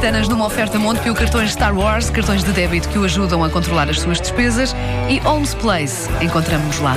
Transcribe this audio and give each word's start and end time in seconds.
Traquitanas 0.00 0.28
numa 0.30 0.46
oferta 0.46 0.78
Montepio 0.78 1.14
cartões 1.14 1.52
Star 1.52 1.76
Wars, 1.76 2.08
cartões 2.08 2.42
de 2.42 2.50
débito 2.52 2.88
que 2.88 2.98
o 2.98 3.04
ajudam 3.04 3.44
a 3.44 3.50
controlar 3.50 3.90
as 3.90 4.00
suas 4.00 4.18
despesas 4.18 4.74
e 5.10 5.18
Holmes 5.18 5.52
Place. 5.52 6.08
Encontramos-nos 6.22 6.78
lá. 6.78 6.96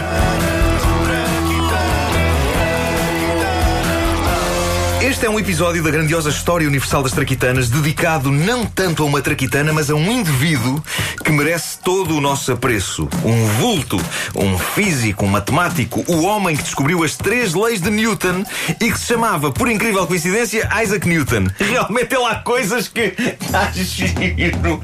Este 5.03 5.25
é 5.25 5.29
um 5.29 5.37
episódio 5.37 5.83
da 5.83 5.91
grandiosa 5.91 6.29
história 6.29 6.65
universal 6.65 7.03
das 7.03 7.11
traquitanas, 7.11 7.69
dedicado 7.69 8.31
não 8.31 8.65
tanto 8.65 9.03
a 9.03 9.05
uma 9.05 9.21
traquitana, 9.21 9.73
mas 9.73 9.89
a 9.89 9.95
um 9.95 10.09
indivíduo 10.09 10.81
que 11.25 11.29
merece 11.29 11.77
todo 11.79 12.15
o 12.15 12.21
nosso 12.21 12.53
apreço. 12.53 13.09
Um 13.21 13.45
vulto, 13.59 13.99
um 14.33 14.57
físico, 14.57 15.25
um 15.25 15.27
matemático, 15.27 16.05
o 16.07 16.23
homem 16.23 16.55
que 16.55 16.63
descobriu 16.63 17.03
as 17.03 17.17
três 17.17 17.53
leis 17.53 17.81
de 17.81 17.89
Newton 17.89 18.45
e 18.79 18.89
que 18.89 18.97
se 18.97 19.07
chamava, 19.07 19.51
por 19.51 19.69
incrível 19.69 20.07
coincidência, 20.07 20.69
Isaac 20.81 21.05
Newton. 21.05 21.47
Realmente 21.59 22.15
ele 22.15 22.23
há 22.23 22.35
coisas 22.35 22.87
que. 22.87 23.13
Ah, 23.53 23.69
giro. 23.73 24.81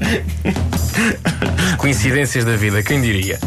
Coincidências 1.78 2.44
da 2.44 2.56
vida, 2.56 2.82
quem 2.82 3.00
diria? 3.00 3.40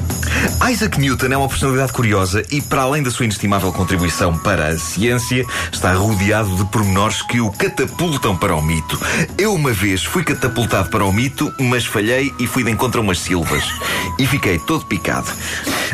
Isaac 0.69 0.99
Newton 0.99 1.27
é 1.27 1.37
uma 1.37 1.47
personalidade 1.47 1.91
curiosa 1.93 2.43
e, 2.51 2.61
para 2.61 2.81
além 2.81 3.03
da 3.03 3.11
sua 3.11 3.25
inestimável 3.25 3.71
contribuição 3.71 4.37
para 4.37 4.67
a 4.67 4.77
ciência, 4.77 5.45
está 5.71 5.93
rodeado 5.93 6.55
de 6.55 6.65
pormenores 6.65 7.21
que 7.21 7.39
o 7.39 7.51
catapultam 7.51 8.35
para 8.35 8.55
o 8.55 8.61
mito. 8.61 8.99
Eu, 9.37 9.53
uma 9.53 9.71
vez, 9.71 10.03
fui 10.03 10.23
catapultado 10.23 10.89
para 10.89 11.05
o 11.05 11.11
mito, 11.11 11.53
mas 11.59 11.85
falhei 11.85 12.33
e 12.39 12.47
fui 12.47 12.63
de 12.63 12.71
encontro 12.71 13.01
a 13.01 13.03
umas 13.03 13.19
silvas. 13.19 13.63
E 14.17 14.25
fiquei 14.25 14.57
todo 14.59 14.85
picado. 14.85 15.31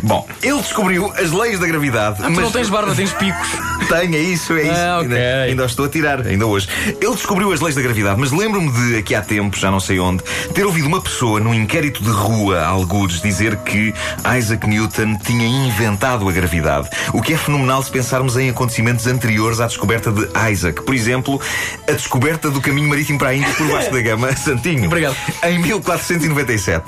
Bom, 0.04 0.28
ele 0.42 0.60
descobriu 0.60 1.12
as 1.18 1.32
leis 1.32 1.60
da 1.60 1.68
gravidade. 1.68 2.18
Ah, 2.20 2.26
tu 2.26 2.32
mas... 2.32 2.40
não 2.40 2.52
tens 2.52 2.70
barba, 2.70 2.96
tens 2.96 3.14
picos. 3.14 3.50
Tenho, 3.88 4.16
é 4.16 4.20
isso, 4.20 4.54
é 4.54 4.64
isso. 4.64 4.72
Ah, 4.72 5.00
ok. 5.00 5.18
ainda, 5.18 5.42
ainda 5.44 5.66
os 5.66 5.72
estou 5.72 5.86
a 5.86 5.90
tirar, 5.90 6.26
ainda 6.26 6.46
hoje. 6.46 6.68
Ele 6.88 7.14
descobriu 7.14 7.52
as 7.52 7.60
leis 7.60 7.76
da 7.76 7.82
gravidade, 7.82 8.20
mas 8.20 8.32
lembro-me 8.32 8.72
de, 8.72 8.98
aqui 8.98 9.16
há 9.16 9.22
tempo, 9.22 9.58
já 9.58 9.72
não 9.72 9.80
sei 9.80 10.00
onde, 10.00 10.24
ter 10.54 10.66
ouvido 10.66 10.88
uma 10.88 11.02
pessoa 11.02 11.40
num 11.40 11.54
inquérito 11.54 12.04
de 12.04 12.10
rua, 12.10 12.64
algures, 12.64 13.22
dizer 13.22 13.58
que 13.58 13.94
Isaac 14.38 14.68
Newton 14.68 15.18
tinha 15.18 15.48
inventado 15.48 16.28
a 16.28 16.32
gravidade. 16.32 16.90
O 17.14 17.22
que 17.22 17.34
é 17.34 17.38
fenomenal 17.38 17.82
se 17.82 17.92
pensarmos 17.92 18.38
em 18.38 18.50
acontecimentos 18.50 19.08
anteriores 19.08 19.60
à 19.60 19.68
descoberta 19.68 20.12
de 20.12 20.28
Isaac. 20.52 20.84
Por 20.84 20.94
exemplo, 20.94 21.42
a 21.88 21.92
descoberta 21.92 22.50
do 22.50 22.62
caminho 22.62 22.90
marítimo 22.90 23.18
para 23.18 23.30
a 23.30 23.36
Índia 23.36 23.54
por 23.54 23.68
baixo 23.68 23.92
da 23.92 24.02
gama, 24.02 24.32
Santinho. 24.38 24.86
Obrigado. 24.86 25.16
Em 25.44 25.60
1497. 25.60 26.86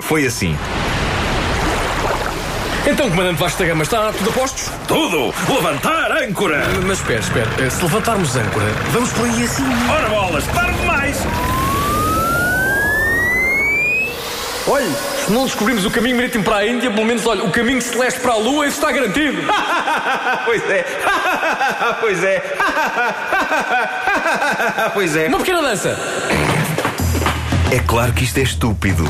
Foi 0.00 0.26
assim. 0.26 0.56
Então, 2.90 3.10
comandante 3.10 3.38
Vasco 3.38 3.58
da 3.58 3.66
Gama, 3.66 3.82
está 3.82 4.12
tudo 4.12 4.30
a 4.30 4.32
postos? 4.32 4.70
Tudo! 4.86 5.34
Levantar 5.52 6.10
âncora! 6.22 6.64
Mas 6.86 6.98
espera, 6.98 7.20
espera. 7.20 7.50
Eh, 7.58 7.68
Se 7.68 7.82
levantarmos 7.82 8.34
âncora, 8.34 8.64
vamos 8.92 9.12
por 9.12 9.26
aí 9.26 9.44
assim. 9.44 9.64
Ora 9.90 10.08
bolas, 10.08 10.46
tarde 10.46 10.78
demais! 10.78 11.18
Olha, 14.66 14.86
se 15.26 15.32
não 15.32 15.44
descobrimos 15.44 15.84
o 15.84 15.90
caminho 15.90 16.16
marítimo 16.16 16.44
para 16.44 16.56
a 16.56 16.66
Índia, 16.66 16.90
pelo 16.90 17.04
menos, 17.04 17.26
olha, 17.26 17.44
o 17.44 17.50
caminho 17.50 17.82
celeste 17.82 18.20
para 18.20 18.32
a 18.32 18.36
Lua, 18.36 18.66
isso 18.66 18.78
está 18.78 18.90
garantido. 18.90 19.36
pois 20.46 20.70
é. 20.70 20.84
pois 22.00 22.24
é. 22.24 22.40
pois 24.94 25.16
é. 25.16 25.28
Uma 25.28 25.38
pequena 25.38 25.60
dança. 25.60 25.94
É 27.70 27.78
claro 27.80 28.14
que 28.14 28.24
isto 28.24 28.38
é 28.38 28.42
estúpido, 28.42 29.06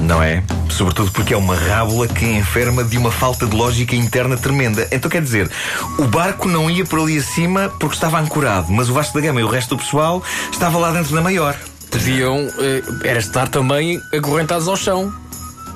não 0.00 0.22
é? 0.22 0.42
Sobretudo 0.70 1.10
porque 1.10 1.34
é 1.34 1.36
uma 1.36 1.54
rábula 1.54 2.08
que 2.08 2.24
enferma 2.24 2.82
de 2.82 2.96
uma 2.98 3.10
falta 3.10 3.46
de 3.46 3.54
lógica 3.54 3.94
interna 3.94 4.36
tremenda. 4.36 4.88
Então 4.90 5.10
quer 5.10 5.22
dizer, 5.22 5.50
o 5.98 6.04
barco 6.04 6.48
não 6.48 6.70
ia 6.70 6.84
por 6.84 7.00
ali 7.00 7.18
acima 7.18 7.72
porque 7.78 7.94
estava 7.94 8.18
ancorado, 8.18 8.72
mas 8.72 8.88
o 8.88 8.92
Vasco 8.92 9.14
da 9.14 9.20
Gama 9.20 9.40
e 9.40 9.44
o 9.44 9.48
resto 9.48 9.76
do 9.76 9.82
pessoal 9.82 10.22
estava 10.50 10.78
lá 10.78 10.90
dentro 10.90 11.14
na 11.14 11.20
maior. 11.20 11.56
Deviam, 11.90 12.38
eh, 12.58 12.82
era 13.04 13.18
estar 13.18 13.48
também 13.48 14.00
acorrentados 14.12 14.66
ao 14.66 14.76
chão. 14.76 15.12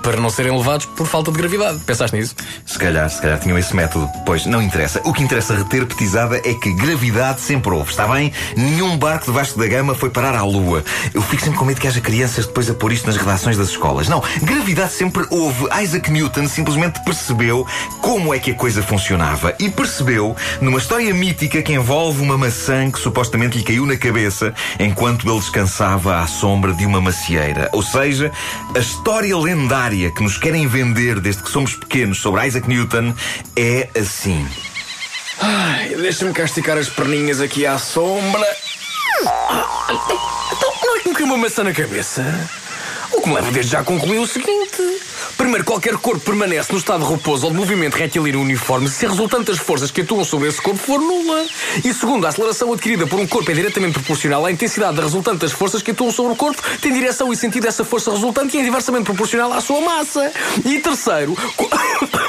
Para 0.06 0.20
não 0.20 0.30
serem 0.30 0.56
levados 0.56 0.86
por 0.86 1.04
falta 1.04 1.32
de 1.32 1.38
gravidade. 1.38 1.80
Pensaste 1.80 2.16
nisso? 2.16 2.36
Se 2.64 2.78
calhar, 2.78 3.10
se 3.10 3.20
calhar 3.20 3.40
tinham 3.40 3.58
esse 3.58 3.74
método. 3.74 4.08
Pois, 4.24 4.46
não 4.46 4.62
interessa. 4.62 5.00
O 5.04 5.12
que 5.12 5.20
interessa 5.20 5.56
reter 5.56 5.84
petizada 5.84 6.36
é 6.44 6.54
que 6.54 6.72
gravidade 6.74 7.40
sempre 7.40 7.72
houve, 7.72 7.90
está 7.90 8.06
bem? 8.06 8.32
Nenhum 8.56 8.96
barco 8.96 9.32
de 9.32 9.56
da 9.56 9.66
Gama 9.66 9.96
foi 9.96 10.08
parar 10.08 10.36
à 10.36 10.44
Lua. 10.44 10.84
Eu 11.12 11.20
fico 11.22 11.42
sempre 11.42 11.58
com 11.58 11.64
medo 11.64 11.80
que 11.80 11.88
haja 11.88 12.00
crianças 12.00 12.46
depois 12.46 12.70
a 12.70 12.74
pôr 12.74 12.92
isto 12.92 13.08
nas 13.08 13.16
redações 13.16 13.58
das 13.58 13.70
escolas. 13.70 14.06
Não, 14.06 14.22
gravidade 14.42 14.92
sempre 14.92 15.26
houve. 15.28 15.66
Isaac 15.82 16.08
Newton 16.08 16.46
simplesmente 16.46 17.02
percebeu 17.02 17.66
como 18.00 18.32
é 18.32 18.38
que 18.38 18.52
a 18.52 18.54
coisa 18.54 18.84
funcionava. 18.84 19.56
E 19.58 19.68
percebeu 19.68 20.36
numa 20.60 20.78
história 20.78 21.12
mítica 21.12 21.60
que 21.62 21.72
envolve 21.72 22.22
uma 22.22 22.38
maçã 22.38 22.88
que 22.92 23.00
supostamente 23.00 23.58
lhe 23.58 23.64
caiu 23.64 23.84
na 23.84 23.96
cabeça 23.96 24.54
enquanto 24.78 25.28
ele 25.28 25.40
descansava 25.40 26.20
à 26.20 26.28
sombra 26.28 26.72
de 26.72 26.86
uma 26.86 27.00
macieira. 27.00 27.68
Ou 27.72 27.82
seja, 27.82 28.30
a 28.72 28.78
história 28.78 29.36
lendária 29.36 29.95
que 30.04 30.22
nos 30.22 30.36
querem 30.36 30.66
vender 30.66 31.20
desde 31.20 31.42
que 31.42 31.50
somos 31.50 31.74
pequenos 31.74 32.18
sobre 32.20 32.46
Isaac 32.46 32.68
Newton 32.68 33.14
é 33.56 33.88
assim. 33.98 34.46
Ai, 35.40 35.94
deixa-me 35.96 36.32
cá 36.32 36.44
esticar 36.44 36.76
as 36.76 36.88
perninhas 36.88 37.40
aqui 37.40 37.64
à 37.66 37.78
sombra. 37.78 38.46
Ah, 39.26 39.86
Então, 40.52 40.72
não 40.82 40.96
é 40.96 41.00
que 41.00 41.08
me 41.08 41.14
caiu 41.14 41.26
uma 41.26 41.36
maçã 41.38 41.64
na 41.64 41.72
cabeça? 41.72 42.22
O 43.12 43.20
que 43.22 43.28
me 43.28 43.34
leva 43.34 43.50
desde 43.50 43.72
já 43.72 43.80
a 43.80 43.84
concluir 43.84 44.18
o 44.18 44.26
seguinte: 44.26 44.82
primeiro, 45.46 45.64
qualquer 45.64 45.96
corpo 45.98 46.24
permanece 46.24 46.72
no 46.72 46.78
estado 46.78 47.06
de 47.06 47.12
repouso 47.12 47.46
ou 47.46 47.52
de 47.52 47.56
movimento 47.56 47.94
retilíneo 47.94 48.40
uniforme 48.40 48.88
se 48.88 49.06
a 49.06 49.10
resultante 49.10 49.44
das 49.44 49.58
forças 49.58 49.92
que 49.92 50.00
atuam 50.00 50.24
sobre 50.24 50.48
esse 50.48 50.60
corpo 50.60 50.80
for 50.80 50.98
nula. 50.98 51.46
E 51.84 51.94
segundo, 51.94 52.26
a 52.26 52.30
aceleração 52.30 52.72
adquirida 52.72 53.06
por 53.06 53.20
um 53.20 53.28
corpo 53.28 53.48
é 53.52 53.54
diretamente 53.54 53.92
proporcional 53.92 54.44
à 54.44 54.50
intensidade 54.50 54.96
da 54.96 55.04
resultante 55.04 55.38
das 55.38 55.52
forças 55.52 55.82
que 55.82 55.92
atuam 55.92 56.10
sobre 56.10 56.32
o 56.32 56.36
corpo, 56.36 56.60
tem 56.80 56.92
direção 56.92 57.32
e 57.32 57.36
sentido 57.36 57.62
dessa 57.62 57.84
força 57.84 58.10
resultante 58.10 58.56
e 58.56 58.60
é 58.60 58.66
inversamente 58.66 59.04
proporcional 59.04 59.52
à 59.52 59.60
sua 59.60 59.80
massa. 59.80 60.32
E 60.64 60.80
terceiro, 60.80 61.36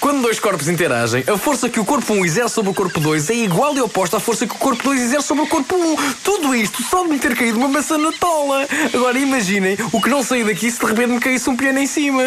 quando- 0.00 0.22
dois 0.22 0.38
corpos 0.38 0.68
interagem, 0.68 1.24
a 1.26 1.36
força 1.38 1.68
que 1.68 1.80
o 1.80 1.84
corpo 1.84 2.12
1 2.12 2.24
exerce 2.24 2.54
sobre 2.54 2.70
o 2.70 2.74
corpo 2.74 3.00
2 3.00 3.30
é 3.30 3.34
igual 3.34 3.74
e 3.76 3.80
oposta 3.80 4.18
à 4.18 4.20
força 4.20 4.46
que 4.46 4.54
o 4.54 4.58
corpo 4.58 4.82
2 4.84 5.00
exerce 5.00 5.26
sobre 5.28 5.44
o 5.44 5.46
corpo 5.46 5.74
1. 5.74 5.96
Tudo 6.22 6.54
isto 6.54 6.82
só 6.82 7.02
de 7.02 7.08
me 7.08 7.18
ter 7.18 7.34
caído 7.36 7.58
uma 7.58 7.68
maçã 7.68 7.96
na 7.96 8.12
tola. 8.12 8.66
Agora 8.92 9.18
imaginem 9.18 9.76
o 9.92 10.00
que 10.00 10.08
não 10.10 10.22
saí 10.22 10.44
daqui 10.44 10.70
se 10.70 10.78
de 10.78 10.86
repente 10.86 11.08
me 11.08 11.20
caísse 11.20 11.48
um 11.48 11.56
piano 11.56 11.78
em 11.78 11.86
cima. 11.86 12.22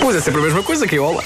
Pois 0.00 0.16
é 0.16 0.20
sempre 0.20 0.40
a 0.40 0.44
mesma 0.44 0.62
coisa 0.62 0.86
que 0.86 0.96
eu, 0.96 1.04
olá. 1.04 1.22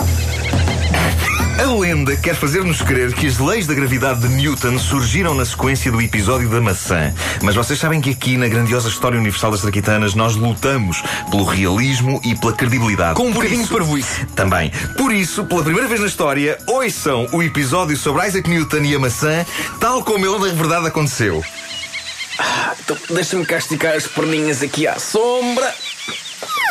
A 1.58 1.64
lenda 1.72 2.14
quer 2.14 2.34
fazer-nos 2.34 2.82
crer 2.82 3.14
que 3.14 3.26
as 3.26 3.38
leis 3.38 3.66
da 3.66 3.72
gravidade 3.72 4.20
de 4.20 4.28
Newton 4.28 4.78
surgiram 4.78 5.34
na 5.34 5.44
sequência 5.44 5.90
do 5.90 6.02
episódio 6.02 6.50
da 6.50 6.60
maçã. 6.60 7.14
Mas 7.42 7.54
vocês 7.54 7.78
sabem 7.78 7.98
que 7.98 8.10
aqui, 8.10 8.36
na 8.36 8.46
grandiosa 8.46 8.90
história 8.90 9.18
universal 9.18 9.50
das 9.50 9.62
traquitanas, 9.62 10.14
nós 10.14 10.36
lutamos 10.36 11.02
pelo 11.30 11.44
realismo 11.44 12.20
e 12.22 12.34
pela 12.34 12.52
credibilidade. 12.52 13.14
Com 13.14 13.28
um 13.28 13.32
bocadinho 13.32 13.66
parvoíce. 13.68 14.26
Também. 14.36 14.70
Por 14.98 15.10
isso, 15.10 15.46
pela 15.46 15.62
primeira 15.62 15.88
vez 15.88 16.00
na 16.00 16.06
história, 16.06 16.58
ouçam 16.66 17.26
o 17.32 17.42
episódio 17.42 17.96
sobre 17.96 18.26
Isaac 18.26 18.48
Newton 18.50 18.82
e 18.82 18.94
a 18.94 18.98
maçã, 18.98 19.46
tal 19.80 20.04
como 20.04 20.26
ele 20.26 20.38
na 20.38 20.54
verdade 20.54 20.86
aconteceu. 20.86 21.42
Então 22.84 22.96
deixa-me 23.08 23.46
cá 23.46 23.56
esticar 23.56 23.94
as 23.94 24.06
perninhas 24.06 24.62
aqui 24.62 24.86
à 24.86 24.98
sombra. 24.98 25.74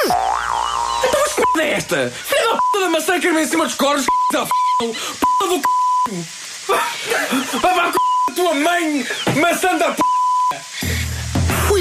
Então 0.06 1.22
mas 1.24 1.34
que 1.34 1.58
merda 1.58 1.64
é 1.64 1.74
esta? 1.74 2.14
Filha 2.24 2.52
da 2.52 2.58
p 2.58 2.80
da 2.82 2.90
maçã 2.90 3.20
que 3.20 3.28
em 3.28 3.48
cima 3.48 3.66
dos 3.66 3.74
cornos, 3.74 4.04
f 4.04 4.15
da 4.32 4.46
p 4.46 4.88
do 5.48 5.62
c. 6.08 6.26
Vai 7.62 7.74
para 7.74 7.90
a 7.90 8.34
tua 8.36 8.54
mãe, 8.54 9.06
maçã 9.36 9.78
da 9.78 9.92
p. 9.92 10.15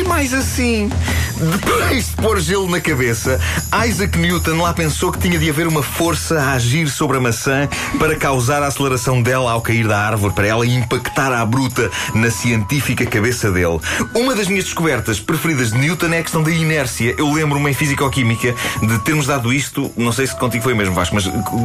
Mais 0.06 0.34
assim. 0.34 0.90
Depois 1.36 2.06
de 2.06 2.12
pôr 2.16 2.38
gelo 2.40 2.70
na 2.70 2.80
cabeça, 2.80 3.40
Isaac 3.86 4.16
Newton 4.18 4.62
lá 4.62 4.72
pensou 4.72 5.10
que 5.10 5.18
tinha 5.18 5.38
de 5.38 5.50
haver 5.50 5.66
uma 5.66 5.82
força 5.82 6.40
a 6.40 6.52
agir 6.52 6.88
sobre 6.88 7.16
a 7.16 7.20
maçã 7.20 7.68
para 7.98 8.14
causar 8.16 8.62
a 8.62 8.68
aceleração 8.68 9.20
dela 9.20 9.50
ao 9.50 9.60
cair 9.60 9.86
da 9.88 9.98
árvore, 9.98 10.32
para 10.32 10.46
ela 10.46 10.66
impactar 10.66 11.32
à 11.32 11.44
bruta 11.44 11.90
na 12.14 12.30
científica 12.30 13.04
cabeça 13.04 13.50
dele. 13.50 13.80
Uma 14.14 14.34
das 14.34 14.46
minhas 14.46 14.64
descobertas 14.64 15.18
preferidas 15.18 15.72
de 15.72 15.78
Newton 15.78 16.12
é 16.12 16.18
a 16.18 16.22
questão 16.22 16.42
da 16.42 16.50
inércia. 16.50 17.14
Eu 17.18 17.32
lembro-me 17.32 17.70
em 17.70 17.74
Físico-Química 17.74 18.54
de 18.80 18.98
termos 19.00 19.26
dado 19.26 19.52
isto, 19.52 19.90
não 19.96 20.12
sei 20.12 20.26
se 20.26 20.36
contigo 20.36 20.62
foi 20.62 20.74
mesmo, 20.74 20.94
Vasco, 20.94 21.14
mas 21.14 21.24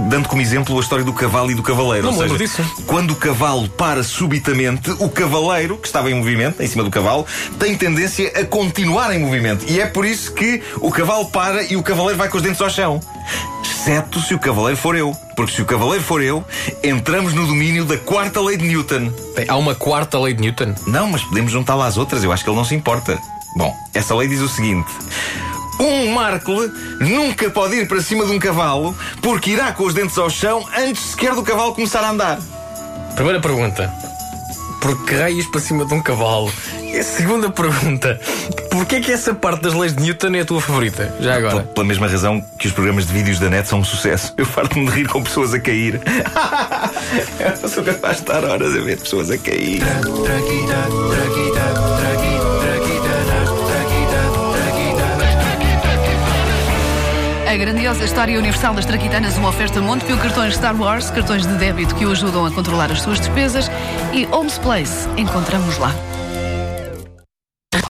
dando 0.10 0.28
como 0.28 0.42
exemplo 0.42 0.76
a 0.78 0.82
história 0.82 1.06
do 1.06 1.14
cavalo 1.14 1.52
e 1.52 1.56
do 1.56 1.64
cavaleiro. 1.64 2.08
Não 2.08 2.14
Ou 2.14 2.22
seja, 2.24 2.38
disso. 2.38 2.84
quando 2.88 3.12
o 3.12 3.16
cavalo 3.16 3.70
para 3.70 4.04
subitamente, 4.04 4.90
o 5.00 5.10
cavaleiro, 5.10 5.78
que 5.78 5.88
estava 5.88 6.10
em 6.10 6.16
movimento, 6.16 6.62
em 6.62 6.68
cima 6.68 6.84
do 6.84 6.90
cavalo, 6.90 7.26
tem 7.60 7.76
tendência 7.76 8.29
a 8.36 8.46
continuar 8.46 9.14
em 9.14 9.20
movimento. 9.20 9.66
E 9.68 9.80
é 9.80 9.86
por 9.86 10.06
isso 10.06 10.34
que 10.34 10.62
o 10.78 10.92
cavalo 10.92 11.26
para 11.30 11.64
e 11.64 11.76
o 11.76 11.84
cavaleiro 11.84 12.18
vai 12.18 12.30
com 12.30 12.38
os 12.38 12.44
dentes 12.44 12.62
ao 12.62 12.70
chão. 12.70 13.00
Exceto 13.64 14.20
se 14.22 14.34
o 14.34 14.40
cavaleiro 14.40 14.78
for 14.78 14.96
eu. 14.96 15.16
Porque 15.36 15.54
se 15.54 15.62
o 15.62 15.66
cavaleiro 15.66 16.04
for 16.04 16.22
eu, 16.22 16.44
entramos 16.84 17.34
no 17.34 17.48
domínio 17.48 17.86
da 17.86 17.98
quarta 17.98 18.42
lei 18.42 18.58
de 18.58 18.68
Newton. 18.68 19.12
Há 19.48 19.56
uma 19.56 19.74
quarta 19.74 20.20
lei 20.20 20.34
de 20.34 20.42
Newton. 20.42 20.76
Não, 20.86 21.08
mas 21.08 21.24
podemos 21.24 21.52
juntá-la 21.52 21.86
às 21.86 21.98
outras, 21.98 22.24
eu 22.24 22.32
acho 22.32 22.44
que 22.44 22.50
ele 22.50 22.58
não 22.58 22.66
se 22.66 22.76
importa. 22.76 23.18
Bom, 23.56 23.74
essa 23.94 24.14
lei 24.16 24.28
diz 24.28 24.42
o 24.42 24.50
seguinte. 24.50 24.92
Um 25.80 26.12
Markle 26.12 26.70
nunca 27.00 27.50
pode 27.50 27.76
ir 27.78 27.88
para 27.88 28.02
cima 28.02 28.26
de 28.26 28.34
um 28.34 28.40
cavalo 28.40 28.94
porque 29.22 29.52
irá 29.52 29.72
com 29.72 29.86
os 29.86 29.94
dentes 29.94 30.18
ao 30.18 30.30
chão 30.30 30.66
antes 30.78 31.12
sequer 31.12 31.34
do 31.34 31.42
cavalo 31.42 31.74
começar 31.74 32.02
a 32.04 32.10
andar. 32.10 32.40
Primeira 33.16 33.40
pergunta. 33.40 33.90
por 34.82 35.06
que 35.06 35.16
raios 35.16 35.46
para 35.48 35.62
cima 35.62 35.86
de 35.86 35.94
um 35.94 36.02
cavalo? 36.02 36.52
E 36.92 36.98
a 36.98 37.04
segunda 37.04 37.52
pergunta: 37.52 38.20
porquê 38.72 38.96
é 38.96 39.02
que 39.02 39.12
essa 39.12 39.36
parte 39.36 39.62
das 39.62 39.76
leis 39.76 39.96
de 39.96 40.02
Newton 40.02 40.36
é 40.36 40.40
a 40.40 40.46
tua 40.46 40.60
favorita? 40.60 41.14
Já 41.20 41.36
agora. 41.36 41.62
pela 41.62 41.86
mesma 41.86 42.08
razão 42.08 42.44
que 42.58 42.66
os 42.66 42.74
programas 42.74 43.06
de 43.06 43.14
vídeos 43.14 43.38
da 43.38 43.48
net 43.48 43.68
são 43.68 43.80
um 43.80 43.84
sucesso. 43.84 44.34
Eu 44.36 44.46
farto-me 44.46 44.88
de 44.88 44.92
rir 44.92 45.08
com 45.08 45.22
pessoas 45.22 45.54
a 45.54 45.60
cair. 45.60 46.02
Eu 47.62 47.70
sou 47.70 47.84
capaz 47.84 48.18
de 48.18 48.24
estar 48.24 48.44
horas 48.44 48.76
a 48.76 48.80
ver 48.80 48.98
pessoas 48.98 49.30
a 49.30 49.38
cair. 49.38 49.84
A 57.48 57.56
grandiosa 57.56 58.04
história 58.04 58.38
universal 58.38 58.74
das 58.74 58.86
traquitanas, 58.86 59.38
uma 59.38 59.50
oferta 59.50 59.80
Montepio 59.80 60.18
cartões 60.18 60.56
Star 60.56 60.80
Wars, 60.80 61.12
cartões 61.12 61.46
de 61.46 61.54
débito 61.56 61.94
que 61.96 62.06
o 62.06 62.12
ajudam 62.12 62.46
a 62.46 62.52
controlar 62.52 62.92
as 62.92 63.02
suas 63.02 63.20
despesas 63.20 63.70
e 64.12 64.28
Homes 64.32 64.58
Place. 64.58 65.08
Encontramos 65.18 65.78
lá. 65.78 65.94